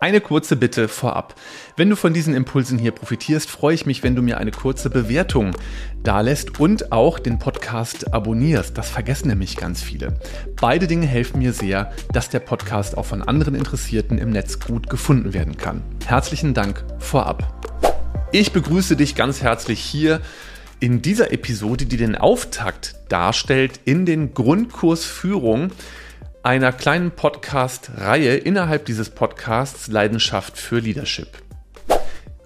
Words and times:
Eine 0.00 0.20
kurze 0.20 0.54
Bitte 0.54 0.86
vorab. 0.86 1.34
Wenn 1.76 1.90
du 1.90 1.96
von 1.96 2.14
diesen 2.14 2.32
Impulsen 2.32 2.78
hier 2.78 2.92
profitierst, 2.92 3.50
freue 3.50 3.74
ich 3.74 3.84
mich, 3.84 4.04
wenn 4.04 4.14
du 4.14 4.22
mir 4.22 4.38
eine 4.38 4.52
kurze 4.52 4.90
Bewertung 4.90 5.56
dalässt 6.04 6.60
und 6.60 6.92
auch 6.92 7.18
den 7.18 7.40
Podcast 7.40 8.14
abonnierst. 8.14 8.78
Das 8.78 8.88
vergessen 8.88 9.26
nämlich 9.26 9.56
ganz 9.56 9.82
viele. 9.82 10.14
Beide 10.60 10.86
Dinge 10.86 11.08
helfen 11.08 11.40
mir 11.40 11.52
sehr, 11.52 11.90
dass 12.12 12.28
der 12.28 12.38
Podcast 12.38 12.96
auch 12.96 13.06
von 13.06 13.24
anderen 13.24 13.56
Interessierten 13.56 14.18
im 14.18 14.30
Netz 14.30 14.60
gut 14.60 14.88
gefunden 14.88 15.34
werden 15.34 15.56
kann. 15.56 15.82
Herzlichen 16.06 16.54
Dank 16.54 16.84
vorab. 17.00 17.68
Ich 18.30 18.52
begrüße 18.52 18.94
dich 18.94 19.16
ganz 19.16 19.42
herzlich 19.42 19.80
hier 19.80 20.20
in 20.78 21.02
dieser 21.02 21.32
Episode, 21.32 21.86
die 21.86 21.96
den 21.96 22.14
Auftakt 22.14 22.94
darstellt 23.08 23.80
in 23.84 24.06
den 24.06 24.32
Grundkurs 24.32 25.04
Führung 25.04 25.72
einer 26.48 26.72
kleinen 26.72 27.10
Podcast-Reihe 27.10 28.34
innerhalb 28.36 28.86
dieses 28.86 29.10
Podcasts 29.10 29.88
Leidenschaft 29.88 30.56
für 30.56 30.78
Leadership. 30.78 31.28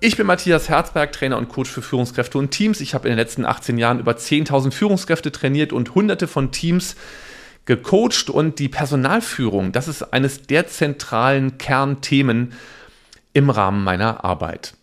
Ich 0.01 0.17
bin 0.17 0.27
Matthias 0.27 0.69
Herzberg, 0.69 1.13
Trainer 1.13 1.39
und 1.39 1.49
Coach 1.49 1.71
für 1.71 1.83
Führungskräfte 1.83 2.37
und 2.37 2.51
Teams. 2.51 2.81
Ich 2.81 2.95
habe 2.95 3.07
in 3.07 3.13
den 3.13 3.19
letzten 3.19 3.45
18 3.45 3.79
Jahren 3.79 4.01
über 4.01 4.15
10.000 4.15 4.73
Führungskräfte 4.73 5.31
trainiert 5.31 5.73
und 5.73 5.95
hunderte 5.95 6.27
von 6.27 6.51
Teams 6.51 6.97
gecoacht 7.65 8.29
und 8.29 8.59
die 8.59 8.69
Personalführung, 8.69 9.71
das 9.71 9.87
ist 9.87 10.13
eines 10.13 10.49
der 10.49 10.67
zentralen 10.67 11.59
Kernthemen 11.59 12.55
im 13.35 13.51
Rahmen 13.51 13.85
meiner 13.85 14.25
Arbeit. 14.25 14.75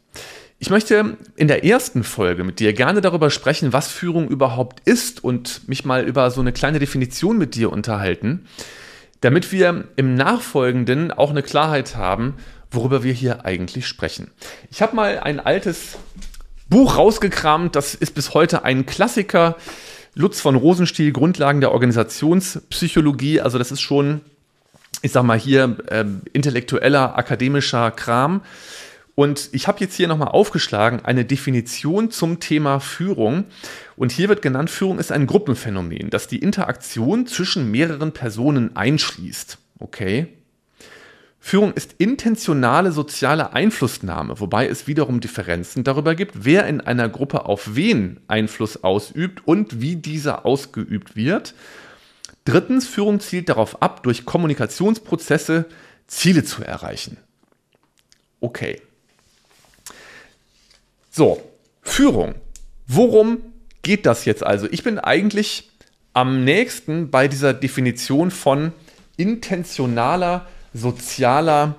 Ich 0.60 0.70
möchte 0.70 1.18
in 1.36 1.50
der 1.50 1.66
ersten 1.66 2.06
Folge 2.06 2.46
mit 2.46 2.62
dir 2.62 2.72
gerne 2.72 3.02
darüber 3.02 3.32
sprechen, 3.32 3.74
was 3.74 3.92
Führung 3.92 4.30
überhaupt 4.30 4.88
ist 4.88 5.22
und 5.22 5.68
mich 5.68 5.84
mal 5.84 6.06
über 6.06 6.32
so 6.32 6.40
eine 6.40 6.54
kleine 6.54 6.80
Definition 6.80 7.38
mit 7.38 7.56
dir 7.56 7.70
unterhalten 7.70 8.46
damit 9.22 9.52
wir 9.52 9.86
im 9.96 10.16
Nachfolgenden 10.16 11.12
auch 11.12 11.30
eine 11.30 11.44
Klarheit 11.44 11.96
haben, 11.96 12.36
worüber 12.72 13.04
wir 13.04 13.14
hier 13.14 13.46
eigentlich 13.46 13.88
sprechen. 13.88 14.32
Ich 14.72 14.82
habe 14.82 14.96
mal 14.96 15.20
ein 15.20 15.40
altes 15.40 15.98
Buch 16.70 16.98
rausgekramt, 16.98 17.76
das 17.76 17.96
ist 17.96 18.14
bis 18.14 18.34
heute 18.34 18.64
ein 18.64 18.86
Klassiker. 18.86 19.56
Lutz 20.16 20.42
von 20.42 20.56
Rosenstiel, 20.56 21.12
Grundlagen 21.12 21.62
der 21.62 21.72
Organisationspsychologie. 21.72 23.42
Also 23.42 23.58
das 23.58 23.72
ist 23.72 23.82
schon, 23.82 24.22
ich 25.02 25.12
sag 25.12 25.24
mal 25.24 25.38
hier, 25.38 25.78
äh, 25.88 26.06
intellektueller, 26.34 27.18
akademischer 27.18 27.92
Kram. 27.92 28.42
Und 29.20 29.50
ich 29.52 29.68
habe 29.68 29.82
jetzt 29.82 29.96
hier 29.96 30.08
nochmal 30.08 30.30
aufgeschlagen 30.30 31.02
eine 31.04 31.26
Definition 31.26 32.10
zum 32.10 32.40
Thema 32.40 32.80
Führung. 32.80 33.44
Und 33.98 34.14
hier 34.14 34.30
wird 34.30 34.42
genannt, 34.42 34.70
Führung 34.70 34.98
ist 34.98 35.12
ein 35.12 35.28
Gruppenphänomen, 35.28 36.10
das 36.10 36.28
die 36.28 36.40
Interaktion 36.40 37.28
zwischen 37.28 37.70
mehreren 37.70 38.14
Personen 38.14 38.78
einschließt. 38.78 39.58
Okay. 39.80 40.30
Führung 41.38 41.74
ist 41.74 41.96
intentionale 41.98 42.94
soziale 42.94 43.52
Einflussnahme, 43.52 44.40
wobei 44.40 44.70
es 44.70 44.88
wiederum 44.88 45.20
Differenzen 45.20 45.84
darüber 45.84 46.16
gibt, 46.16 46.46
wer 46.46 46.66
in 46.68 46.80
einer 46.80 47.10
Gruppe 47.10 47.44
auf 47.44 47.76
wen 47.76 48.22
Einfluss 48.30 48.86
ausübt 48.86 49.46
und 49.46 49.82
wie 49.82 49.98
dieser 49.98 50.46
ausgeübt 50.46 51.18
wird. 51.18 51.56
Drittens, 52.46 52.88
Führung 52.88 53.20
zielt 53.20 53.50
darauf 53.50 53.82
ab, 53.82 54.02
durch 54.04 54.24
Kommunikationsprozesse 54.24 55.66
Ziele 56.08 56.46
zu 56.46 56.64
erreichen. 56.64 57.18
Okay. 58.40 58.82
So, 61.10 61.42
Führung. 61.82 62.36
Worum 62.88 63.40
geht 63.82 64.06
das 64.06 64.26
jetzt 64.26 64.44
also? 64.44 64.68
Ich 64.72 64.84
bin 64.84 65.00
eigentlich 65.00 65.72
am 66.14 66.44
nächsten 66.44 67.10
bei 67.10 67.28
dieser 67.28 67.54
Definition 67.54 68.32
von 68.32 68.74
intentionaler 69.18 70.48
sozialer 70.74 71.76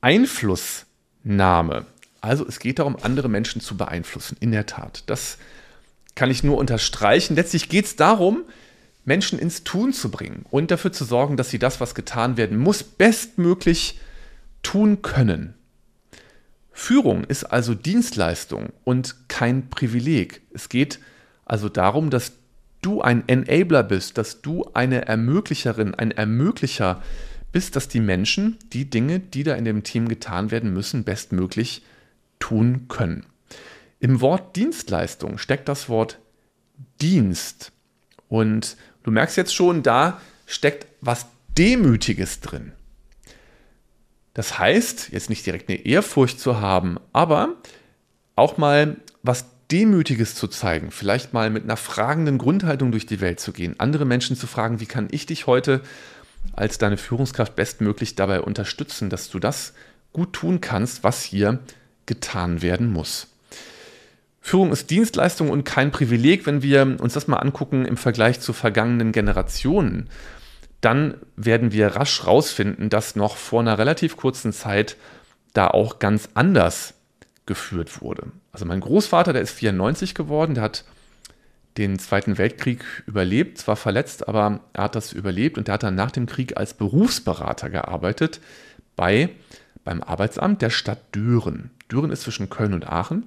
Einflussnahme. 0.00 1.86
Also 2.20 2.46
es 2.46 2.58
geht 2.58 2.78
darum, 2.78 2.96
andere 3.00 3.28
Menschen 3.28 3.60
zu 3.60 3.76
beeinflussen, 3.76 4.36
in 4.40 4.50
der 4.50 4.66
Tat. 4.66 5.04
Das 5.06 5.38
kann 6.14 6.30
ich 6.30 6.42
nur 6.42 6.58
unterstreichen. 6.58 7.36
Letztlich 7.36 7.68
geht 7.68 7.84
es 7.84 7.96
darum, 7.96 8.44
Menschen 9.04 9.38
ins 9.38 9.64
Tun 9.64 9.92
zu 9.92 10.10
bringen 10.10 10.46
und 10.50 10.70
dafür 10.70 10.92
zu 10.92 11.04
sorgen, 11.04 11.36
dass 11.36 11.50
sie 11.50 11.58
das, 11.58 11.80
was 11.80 11.94
getan 11.94 12.36
werden 12.36 12.58
muss, 12.58 12.82
bestmöglich 12.82 13.98
tun 14.62 15.02
können. 15.02 15.54
Führung 16.74 17.22
ist 17.24 17.44
also 17.44 17.74
Dienstleistung 17.74 18.70
und 18.82 19.28
kein 19.28 19.70
Privileg. 19.70 20.42
Es 20.52 20.68
geht 20.68 20.98
also 21.44 21.68
darum, 21.68 22.10
dass 22.10 22.32
du 22.82 23.00
ein 23.00 23.26
Enabler 23.28 23.84
bist, 23.84 24.18
dass 24.18 24.42
du 24.42 24.68
eine 24.74 25.06
Ermöglicherin, 25.06 25.94
ein 25.94 26.10
Ermöglicher 26.10 27.00
bist, 27.52 27.76
dass 27.76 27.86
die 27.86 28.00
Menschen 28.00 28.58
die 28.72 28.90
Dinge, 28.90 29.20
die 29.20 29.44
da 29.44 29.54
in 29.54 29.64
dem 29.64 29.84
Team 29.84 30.08
getan 30.08 30.50
werden 30.50 30.72
müssen, 30.74 31.04
bestmöglich 31.04 31.84
tun 32.40 32.88
können. 32.88 33.24
Im 34.00 34.20
Wort 34.20 34.56
Dienstleistung 34.56 35.38
steckt 35.38 35.68
das 35.68 35.88
Wort 35.88 36.18
Dienst. 37.00 37.70
Und 38.28 38.76
du 39.04 39.12
merkst 39.12 39.36
jetzt 39.36 39.54
schon, 39.54 39.84
da 39.84 40.20
steckt 40.44 40.86
was 41.00 41.26
Demütiges 41.56 42.40
drin. 42.40 42.72
Das 44.34 44.58
heißt, 44.58 45.10
jetzt 45.12 45.30
nicht 45.30 45.46
direkt 45.46 45.68
eine 45.68 45.86
Ehrfurcht 45.86 46.40
zu 46.40 46.60
haben, 46.60 46.98
aber 47.12 47.54
auch 48.36 48.58
mal 48.58 48.96
was 49.22 49.46
Demütiges 49.70 50.34
zu 50.34 50.48
zeigen, 50.48 50.90
vielleicht 50.90 51.32
mal 51.32 51.48
mit 51.50 51.64
einer 51.64 51.76
fragenden 51.76 52.36
Grundhaltung 52.36 52.90
durch 52.90 53.06
die 53.06 53.20
Welt 53.20 53.40
zu 53.40 53.52
gehen, 53.52 53.76
andere 53.78 54.04
Menschen 54.04 54.36
zu 54.36 54.46
fragen, 54.46 54.80
wie 54.80 54.86
kann 54.86 55.08
ich 55.10 55.26
dich 55.26 55.46
heute 55.46 55.80
als 56.52 56.76
deine 56.76 56.98
Führungskraft 56.98 57.56
bestmöglich 57.56 58.16
dabei 58.16 58.40
unterstützen, 58.40 59.08
dass 59.08 59.30
du 59.30 59.38
das 59.38 59.72
gut 60.12 60.34
tun 60.34 60.60
kannst, 60.60 61.02
was 61.02 61.22
hier 61.22 61.60
getan 62.06 62.60
werden 62.60 62.92
muss. 62.92 63.28
Führung 64.40 64.72
ist 64.72 64.90
Dienstleistung 64.90 65.48
und 65.48 65.64
kein 65.64 65.90
Privileg, 65.90 66.44
wenn 66.44 66.60
wir 66.60 66.98
uns 67.00 67.14
das 67.14 67.28
mal 67.28 67.38
angucken 67.38 67.86
im 67.86 67.96
Vergleich 67.96 68.40
zu 68.40 68.52
vergangenen 68.52 69.10
Generationen 69.10 70.10
dann 70.84 71.14
werden 71.36 71.72
wir 71.72 71.88
rasch 71.88 72.26
rausfinden, 72.26 72.90
dass 72.90 73.16
noch 73.16 73.36
vor 73.36 73.60
einer 73.60 73.78
relativ 73.78 74.16
kurzen 74.16 74.52
Zeit 74.52 74.96
da 75.52 75.68
auch 75.68 75.98
ganz 75.98 76.28
anders 76.34 76.94
geführt 77.46 78.02
wurde. 78.02 78.32
Also 78.52 78.64
mein 78.64 78.80
Großvater, 78.80 79.32
der 79.32 79.42
ist 79.42 79.52
94 79.52 80.14
geworden, 80.14 80.54
der 80.54 80.64
hat 80.64 80.84
den 81.76 81.98
Zweiten 81.98 82.38
Weltkrieg 82.38 82.84
überlebt, 83.06 83.58
zwar 83.58 83.76
verletzt, 83.76 84.28
aber 84.28 84.60
er 84.72 84.84
hat 84.84 84.94
das 84.94 85.12
überlebt 85.12 85.58
und 85.58 85.68
der 85.68 85.74
hat 85.74 85.82
dann 85.82 85.94
nach 85.94 86.10
dem 86.10 86.26
Krieg 86.26 86.56
als 86.56 86.74
Berufsberater 86.74 87.68
gearbeitet 87.68 88.40
bei, 88.94 89.30
beim 89.82 90.02
Arbeitsamt 90.02 90.62
der 90.62 90.70
Stadt 90.70 91.00
Düren. 91.14 91.70
Düren 91.90 92.10
ist 92.10 92.22
zwischen 92.22 92.48
Köln 92.48 92.74
und 92.74 92.86
Aachen. 92.86 93.24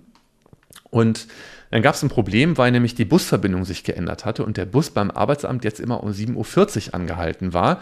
Und 0.90 1.28
dann 1.72 1.82
gab 1.82 1.96
es 1.96 2.04
ein 2.04 2.10
Problem, 2.10 2.58
weil 2.58 2.72
nämlich 2.72 2.96
die 2.96 3.06
Busverbindung 3.06 3.66
sich 3.66 3.84
geändert 3.84 4.26
hatte 4.26 4.46
und 4.46 4.58
der 4.58 4.66
Bus 4.66 4.90
beim 4.90 5.12
Arbeitsamt 5.12 5.64
jetzt 5.64 5.80
immer 5.80 6.02
um 6.04 6.12
7.40 6.12 6.88
Uhr 6.88 6.94
angehalten 6.94 7.54
war. 7.54 7.82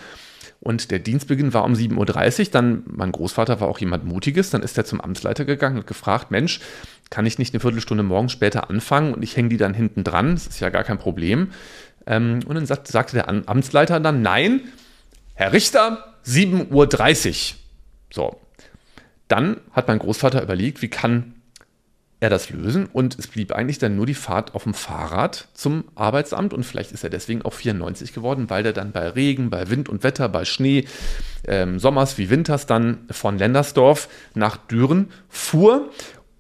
Und 0.60 0.90
der 0.90 1.00
Dienstbeginn 1.00 1.54
war 1.54 1.64
um 1.64 1.74
7.30 1.74 2.40
Uhr. 2.40 2.52
Dann, 2.52 2.84
mein 2.88 3.12
Großvater 3.12 3.60
war 3.60 3.68
auch 3.68 3.78
jemand 3.78 4.06
Mutiges, 4.06 4.50
dann 4.50 4.64
ist 4.64 4.78
er 4.78 4.86
zum 4.86 5.02
Amtsleiter 5.02 5.46
gegangen 5.46 5.78
und 5.78 5.88
gefragt, 5.88 6.32
Mensch, 6.32 6.60
kann 7.12 7.26
ich 7.28 7.38
nicht 7.38 7.54
eine 7.54 7.60
Viertelstunde 7.60 8.04
morgen 8.04 8.30
später 8.30 8.70
anfangen 8.70 9.14
und 9.14 9.22
ich 9.24 9.38
hänge 9.38 9.50
die 9.50 9.58
dann 9.58 9.76
hinten 9.76 10.04
dran? 10.04 10.34
Das 10.34 10.48
ist 10.48 10.60
ja 10.60 10.70
gar 10.70 10.84
kein 10.84 10.98
Problem. 10.98 11.52
Ähm, 12.08 12.40
und 12.48 12.56
dann 12.56 12.66
sagt, 12.66 12.88
sagte 12.88 13.16
der 13.16 13.30
Amtsleiter 13.30 14.00
dann, 14.00 14.24
nein, 14.24 14.62
Herr 15.36 15.54
Richter, 15.54 16.16
7.30 16.26 17.30
Uhr. 17.54 17.58
So. 18.12 18.40
Dann 19.28 19.58
hat 19.72 19.88
mein 19.88 20.00
Großvater 20.00 20.42
überlegt, 20.42 20.82
wie 20.82 20.88
kann 20.88 21.35
er 22.26 22.30
das 22.30 22.50
lösen 22.50 22.88
und 22.92 23.18
es 23.20 23.28
blieb 23.28 23.52
eigentlich 23.52 23.78
dann 23.78 23.96
nur 23.96 24.06
die 24.06 24.16
Fahrt 24.16 24.56
auf 24.56 24.64
dem 24.64 24.74
Fahrrad 24.74 25.48
zum 25.54 25.86
Arbeitsamt 25.94 26.54
und 26.54 26.66
vielleicht 26.66 26.92
ist 26.92 27.04
er 27.04 27.10
deswegen 27.10 27.44
auch 27.44 27.54
94 27.54 28.14
geworden, 28.14 28.50
weil 28.50 28.66
er 28.66 28.74
dann 28.74 28.92
bei 28.92 29.08
Regen, 29.10 29.50
bei 29.50 29.70
Wind 29.70 29.90
und 29.90 30.04
Wetter, 30.04 30.28
bei 30.28 30.44
Schnee, 30.44 30.86
ähm, 31.48 31.80
Sommers 31.80 32.18
wie 32.18 32.30
Winters 32.30 32.66
dann 32.66 33.06
von 33.12 33.38
Lendersdorf 33.38 34.10
nach 34.34 34.58
Düren 34.58 35.12
fuhr 35.30 35.90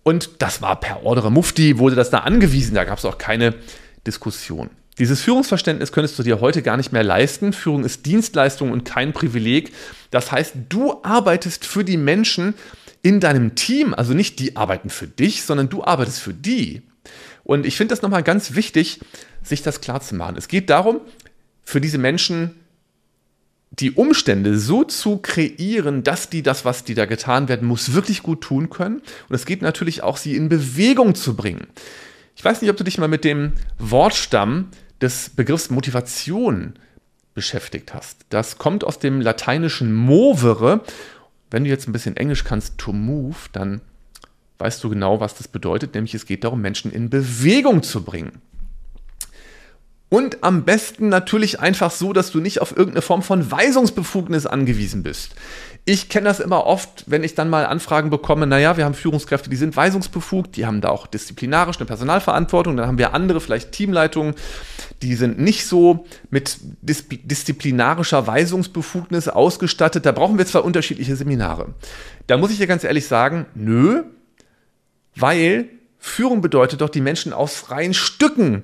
und 0.04 0.42
das 0.42 0.62
war 0.62 0.80
per 0.80 1.04
Ordre 1.04 1.31
Mufti, 1.31 1.77
wurde 1.77 1.95
das 1.95 2.09
da 2.09 2.19
angewiesen, 2.19 2.75
da 2.75 2.83
gab 2.83 2.98
es 2.98 3.06
auch 3.06 3.18
keine 3.18 3.54
Diskussion. 4.07 4.69
Dieses 4.98 5.21
Führungsverständnis 5.21 5.92
könntest 5.92 6.18
du 6.18 6.24
dir 6.24 6.39
heute 6.39 6.62
gar 6.62 6.77
nicht 6.77 6.94
mehr 6.94 7.04
leisten. 7.04 7.51
Führung 7.51 7.83
ist 7.83 8.06
Dienstleistung 8.06 8.71
und 8.71 8.86
kein 8.86 9.12
Privileg. 9.12 9.74
Das 10.09 10.31
heißt, 10.31 10.54
du 10.69 11.04
arbeitest 11.04 11.65
für 11.65 11.83
die 11.83 11.98
Menschen, 11.98 12.54
in 13.06 13.19
deinem 13.19 13.54
Team, 13.54 13.94
also 13.94 14.16
nicht 14.16 14.40
die 14.40 14.56
arbeiten 14.56 14.90
für 14.90 15.06
dich, 15.06 15.44
sondern 15.44 15.69
du 15.69 15.84
arbeitest 15.84 16.19
für 16.19 16.34
die. 16.34 16.81
Und 17.44 17.68
ich 17.68 17.78
finde 17.78 17.92
das 17.92 18.02
nochmal 18.02 18.24
ganz 18.24 18.56
wichtig, 18.56 19.00
sich 19.44 19.62
das 19.62 19.80
klar 19.80 20.02
zu 20.02 20.16
machen. 20.16 20.38
Es 20.38 20.48
geht 20.48 20.72
darum, 20.72 21.02
für 21.63 21.80
diese 21.80 22.00
Menschen 22.00 22.56
die 23.69 23.92
Umstände 23.92 24.57
so 24.57 24.84
zu 24.84 25.18
kreieren, 25.18 26.02
dass 26.02 26.31
die 26.31 26.42
das, 26.42 26.66
was 26.66 26.84
die 26.84 26.96
da 26.96 27.06
getan 27.06 27.48
werden 27.48 27.68
muss, 27.68 27.94
wirklich 27.94 28.24
gut 28.24 28.42
tun 28.42 28.72
können. 28.72 29.04
Und 29.30 29.36
es 29.36 29.46
geht 29.46 29.62
natürlich 29.62 30.02
auch, 30.02 30.18
sie 30.18 30.36
in 30.36 30.50
Bewegung 30.50 31.13
zu 31.13 31.36
bringen. 31.36 31.68
Ich 32.36 32.44
weiß 32.44 32.63
nicht, 32.63 32.72
ob 32.72 32.78
du 32.78 32.84
dich 32.84 32.98
mal 32.98 33.07
mit 33.07 33.24
dem 33.24 33.52
Wortstamm 33.78 34.69
des 35.00 35.30
Begriffs 35.30 35.69
Motivation 35.69 36.74
beschäftigt 37.36 37.94
hast. 37.94 38.25
Das 38.30 38.57
kommt 38.57 38.84
aus 38.84 38.98
dem 38.98 39.22
lateinischen 39.22 39.94
movere 39.94 40.81
wenn 41.51 41.63
du 41.63 41.69
jetzt 41.69 41.88
ein 41.88 41.94
bisschen 41.94 42.18
Englisch 42.18 42.44
kannst, 42.44 42.77
to 42.77 42.94
move, 42.94 43.36
dann 43.51 43.81
weißt 44.57 44.83
du 44.83 44.89
genau, 44.89 45.19
was 45.19 45.36
das 45.36 45.47
bedeutet, 45.47 45.94
nämlich 45.94 46.13
es 46.13 46.25
geht 46.25 46.44
darum, 46.44 46.62
Menschen 46.62 46.92
in 46.92 47.09
Bewegung 47.09 47.83
zu 47.83 48.03
bringen. 48.03 48.42
Und 50.10 50.44
am 50.44 50.63
besten 50.63 51.10
natürlich 51.10 51.60
einfach 51.60 51.90
so, 51.90 52.13
dass 52.13 52.31
du 52.31 52.40
nicht 52.40 52.62
auf 52.62 52.72
irgendeine 52.72 53.02
Form 53.02 53.24
von 53.24 53.52
Weisungsbefugnis 53.52 54.46
angewiesen 54.46 55.02
bist. 55.02 55.34
Ich 55.88 56.10
kenne 56.10 56.25
das 56.25 56.40
immer 56.40 56.66
oft, 56.66 57.04
wenn 57.07 57.24
ich 57.24 57.36
dann 57.36 57.50
mal 57.50 57.66
Anfragen 57.66 58.10
bekomme, 58.10 58.48
naja, 58.48 58.75
wir 58.78 58.86
haben 58.86 58.96
Führungskräfte, 58.96 59.52
die 59.52 59.56
sind 59.56 59.75
weisungsbefugt, 59.75 60.56
die 60.56 60.66
haben 60.66 60.81
da 60.81 60.90
auch 60.90 61.06
disziplinarisch 61.06 61.78
eine 61.78 61.86
Personalverantwortung, 61.86 62.75
dann 62.75 62.88
haben 62.88 62.98
wir 62.98 63.13
andere, 63.13 63.40
vielleicht 63.40 63.72
Teamleitungen, 63.72 64.34
die 65.04 65.16
sind 65.16 65.40
nicht 65.40 65.68
so 65.68 66.07
mit 66.31 66.57
dis 66.81 67.06
disziplinarischer 67.10 68.25
Weisungsbefugnis 68.25 69.28
ausgestattet. 69.28 70.06
Da 70.06 70.12
brauchen 70.12 70.38
wir 70.38 70.48
zwei 70.48 70.60
unterschiedliche 70.60 71.16
Seminare. 71.16 71.74
Da 72.25 72.38
muss 72.38 72.52
ich 72.52 72.57
dir 72.57 72.68
ganz 72.68 72.84
ehrlich 72.84 73.07
sagen, 73.07 73.46
nö, 73.54 74.04
weil 75.16 75.69
Führung 76.00 76.42
bedeutet 76.42 76.81
doch, 76.81 76.90
die 76.90 77.02
Menschen 77.02 77.34
aus 77.34 77.56
freien 77.56 77.94
Stücken 77.94 78.63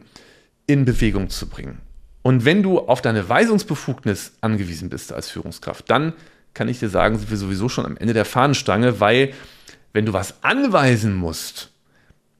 in 0.71 0.85
Bewegung 0.85 1.29
zu 1.29 1.47
bringen. 1.47 1.79
Und 2.21 2.45
wenn 2.45 2.63
du 2.63 2.79
auf 2.79 3.01
deine 3.01 3.27
Weisungsbefugnis 3.27 4.33
angewiesen 4.41 4.89
bist 4.89 5.11
als 5.11 5.29
Führungskraft, 5.29 5.89
dann 5.89 6.13
kann 6.53 6.67
ich 6.67 6.79
dir 6.79 6.89
sagen, 6.89 7.17
sind 7.17 7.29
wir 7.29 7.37
sowieso 7.37 7.69
schon 7.69 7.85
am 7.85 7.97
Ende 7.97 8.13
der 8.13 8.25
Fahnenstange, 8.25 8.99
weil 8.99 9.33
wenn 9.93 10.05
du 10.05 10.13
was 10.13 10.43
anweisen 10.43 11.15
musst, 11.15 11.71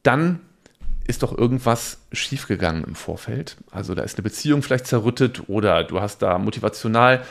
dann 0.04 0.40
ist 1.08 1.24
doch 1.24 1.36
irgendwas 1.38 2.00
schiefgegangen 2.12 2.84
im 2.84 2.96
Vorfeld. 2.96 3.58
Also 3.72 3.96
da 3.96 4.04
ist 4.04 4.18
eine 4.18 4.24
Beziehung 4.24 4.62
vielleicht 4.62 4.88
zerrüttet 4.88 5.50
oder 5.50 5.84
du 5.84 6.00
hast 6.00 6.22
da 6.22 6.38
motivational 6.38 7.24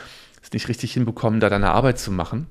es 0.43 0.53
nicht 0.53 0.69
richtig 0.69 0.93
hinbekommen, 0.93 1.41
da 1.41 1.49
deine 1.49 1.71
Arbeit 1.71 1.99
zu 1.99 2.11
machen. 2.11 2.47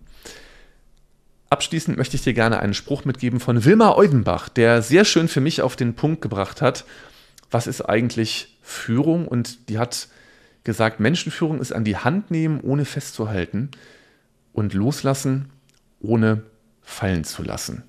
Abschließend 1.49 1.97
möchte 1.97 2.15
ich 2.15 2.21
dir 2.21 2.33
gerne 2.33 2.59
einen 2.59 2.75
Spruch 2.75 3.05
mitgeben 3.05 3.39
von 3.39 3.65
Wilmar 3.65 3.97
Eudenbach, 3.97 4.49
der 4.49 4.81
sehr 4.83 5.03
schön 5.05 5.27
für 5.27 5.41
mich 5.41 5.61
auf 5.63 5.75
den 5.75 5.95
Punkt 5.95 6.21
gebracht 6.21 6.61
hat, 6.61 6.85
was 7.51 7.67
ist 7.67 7.81
eigentlich 7.81 8.57
Führung? 8.61 9.27
Und 9.27 9.69
die 9.69 9.79
hat 9.79 10.07
gesagt, 10.63 10.99
Menschenführung 10.99 11.59
ist 11.59 11.71
an 11.71 11.83
die 11.83 11.97
Hand 11.97 12.31
nehmen, 12.31 12.61
ohne 12.61 12.85
festzuhalten 12.85 13.71
und 14.53 14.73
loslassen, 14.73 15.49
ohne 15.99 16.43
fallen 16.81 17.23
zu 17.23 17.43
lassen. 17.43 17.83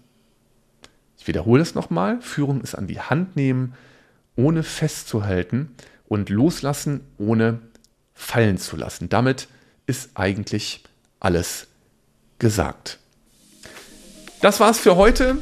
Ich 1.18 1.26
wiederhole 1.26 1.62
es 1.62 1.74
nochmal. 1.74 2.20
Führung 2.22 2.62
ist 2.62 2.74
an 2.74 2.86
die 2.86 3.00
Hand 3.00 3.36
nehmen, 3.36 3.74
ohne 4.36 4.62
festzuhalten 4.62 5.74
und 6.06 6.30
loslassen, 6.30 7.00
ohne 7.18 7.60
fallen 8.14 8.58
zu 8.58 8.76
lassen. 8.76 9.08
Damit 9.08 9.48
ist 9.86 10.10
eigentlich 10.14 10.84
alles 11.18 11.66
gesagt. 12.38 12.98
Das 14.40 14.60
war's 14.60 14.78
für 14.78 14.96
heute. 14.96 15.36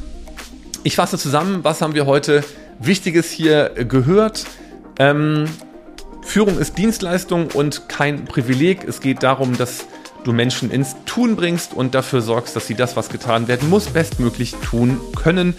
Ich 0.83 0.95
fasse 0.95 1.17
zusammen, 1.17 1.63
was 1.63 1.81
haben 1.81 1.93
wir 1.93 2.05
heute 2.05 2.43
Wichtiges 2.79 3.29
hier 3.29 3.69
gehört. 3.69 4.45
Ähm, 4.97 5.45
Führung 6.21 6.57
ist 6.57 6.77
Dienstleistung 6.77 7.47
und 7.53 7.89
kein 7.89 8.25
Privileg. 8.25 8.83
Es 8.87 9.01
geht 9.01 9.23
darum, 9.23 9.57
dass 9.57 9.85
du 10.23 10.33
Menschen 10.33 10.71
ins 10.71 10.95
Tun 11.05 11.35
bringst 11.35 11.73
und 11.73 11.95
dafür 11.95 12.21
sorgst, 12.21 12.55
dass 12.55 12.67
sie 12.67 12.75
das, 12.75 12.95
was 12.95 13.09
getan 13.09 13.47
werden 13.47 13.69
muss, 13.69 13.87
bestmöglich 13.87 14.55
tun 14.55 14.99
können. 15.15 15.55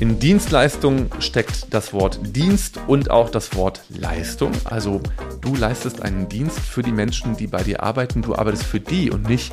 In 0.00 0.18
Dienstleistung 0.18 1.10
steckt 1.18 1.74
das 1.74 1.92
Wort 1.92 2.20
Dienst 2.22 2.80
und 2.86 3.10
auch 3.10 3.28
das 3.30 3.54
Wort 3.54 3.82
Leistung. 3.90 4.52
Also 4.64 5.02
du 5.42 5.54
leistest 5.54 6.00
einen 6.00 6.28
Dienst 6.28 6.58
für 6.58 6.82
die 6.82 6.92
Menschen, 6.92 7.36
die 7.36 7.46
bei 7.46 7.62
dir 7.62 7.82
arbeiten. 7.82 8.22
Du 8.22 8.34
arbeitest 8.34 8.64
für 8.64 8.80
die 8.80 9.10
und 9.10 9.28
nicht 9.28 9.52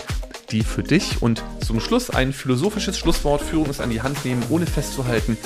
die 0.51 0.63
für 0.63 0.83
dich. 0.83 1.21
Und 1.21 1.43
zum 1.65 1.81
Schluss 1.81 2.09
ein 2.09 2.31
philosophisches 2.31 2.97
Schlusswort. 2.97 3.41
Führung 3.41 3.69
ist 3.69 3.81
an 3.81 3.89
die 3.89 4.01
Hand 4.01 4.23
nehmen, 4.23 4.41
ohne 4.49 4.65
festzuhalten 4.65 5.37